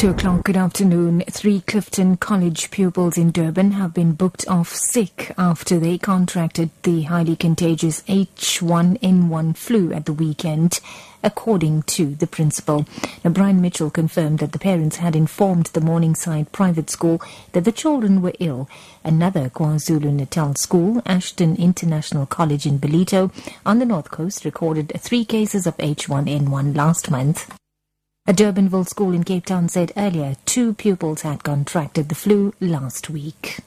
[0.00, 1.22] Two o'clock, good afternoon.
[1.28, 7.02] Three Clifton College pupils in Durban have been booked off sick after they contracted the
[7.02, 10.80] highly contagious H1N1 flu at the weekend,
[11.22, 12.86] according to the principal.
[13.22, 17.20] Now, Brian Mitchell confirmed that the parents had informed the Morningside private school
[17.52, 18.70] that the children were ill.
[19.04, 23.30] Another KwaZulu-Natal school, Ashton International College in Ballito,
[23.66, 27.59] on the north coast, recorded three cases of H1N1 last month.
[28.30, 33.10] A Durbanville school in Cape Town said earlier two pupils had contracted the flu last
[33.10, 33.58] week.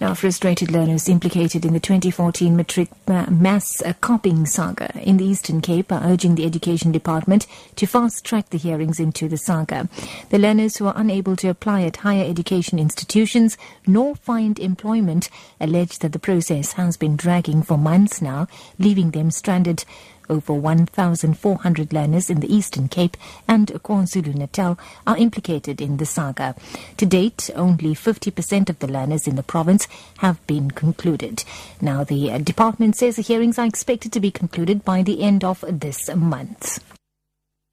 [0.00, 5.60] Now, frustrated learners implicated in the 2014 matric mass uh, copying saga in the Eastern
[5.60, 9.88] Cape are urging the Education Department to fast track the hearings into the saga.
[10.28, 15.28] The learners who are unable to apply at higher education institutions nor find employment
[15.60, 18.46] allege that the process has been dragging for months now,
[18.78, 19.84] leaving them stranded
[20.30, 26.54] over 1,400 learners in the Eastern Cape and KwaZulu-Natal are implicated in the saga.
[26.96, 29.88] To date, only 50% of the learners in the province
[30.18, 31.44] have been concluded.
[31.80, 35.64] Now, the department says the hearings are expected to be concluded by the end of
[35.68, 36.89] this month.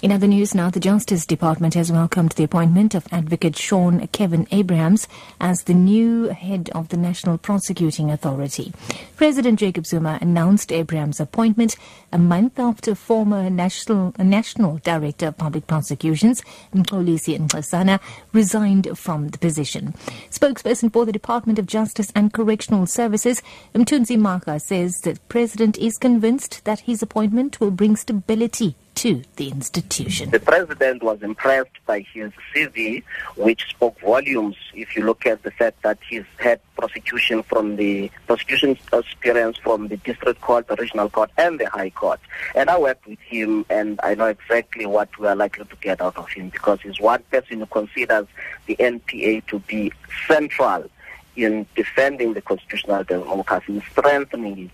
[0.00, 4.46] In other news now, the Justice Department has welcomed the appointment of Advocate Shaun Kevin
[4.52, 5.08] Abrahams
[5.40, 8.72] as the new head of the National Prosecuting Authority.
[9.16, 11.74] President Jacob Zuma announced Abrahams' appointment
[12.12, 17.98] a month after former National, National Director of Public Prosecutions, Mxolisi Nxasana,
[18.32, 19.94] resigned from the position.
[20.30, 23.42] Spokesperson for the Department of Justice and Correctional Services,
[23.74, 29.48] Mthunzi Mhaga, says that President is convinced that his appointment will bring stability to the
[29.48, 30.28] institution.
[30.30, 33.04] The president was impressed by his CV,
[33.36, 34.56] which spoke volumes.
[34.74, 39.86] If you look at the fact that he's had prosecution from the prosecution experience from
[39.86, 42.18] the district court, the regional court, and the high court.
[42.56, 46.00] And I worked with him, and I know exactly what we are likely to get
[46.00, 48.26] out of him because he's one person who considers
[48.66, 49.92] the NPA to be
[50.26, 50.90] central
[51.36, 54.70] in defending the constitutional democracy, strengthening it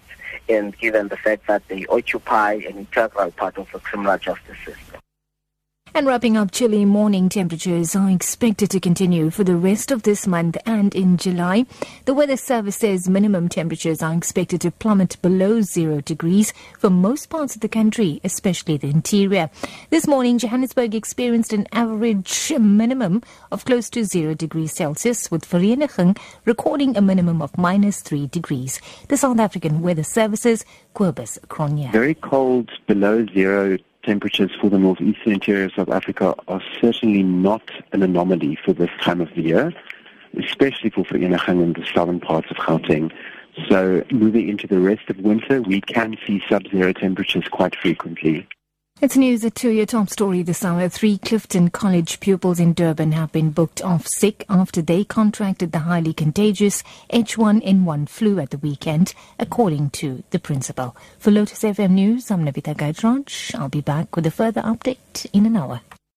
[0.48, 4.93] and given the fact that they occupy an integral part of the criminal justice system.
[5.96, 10.26] And wrapping up, chilly morning temperatures are expected to continue for the rest of this
[10.26, 11.66] month and in July.
[12.04, 17.30] The Weather Service says minimum temperatures are expected to plummet below zero degrees for most
[17.30, 19.50] parts of the country, especially the interior.
[19.90, 23.22] This morning, Johannesburg experienced an average minimum
[23.52, 28.80] of close to zero degrees Celsius, with Vereeniging recording a minimum of minus three degrees.
[29.06, 31.92] The South African Weather Service's Cobus Cronje.
[31.92, 37.70] Very cold, below zero temperatures for the northeastern interior of South Africa are certainly not
[37.92, 39.72] an anomaly for this time of the year,
[40.38, 43.12] especially for Vereeniging and the southern parts of Gauteng.
[43.68, 48.46] So moving into the rest of winter, we can see sub-zero temperatures quite frequently.
[49.00, 50.88] It's news at 2 your top story this hour.
[50.88, 55.80] Three Clifton College pupils in Durban have been booked off sick after they contracted the
[55.80, 60.96] highly contagious H1N1 flu at the weekend, according to the principal.
[61.18, 63.54] For Lotus FM News, I'm Navitha Gajraj.
[63.56, 65.80] I'll be back with a further update in an hour.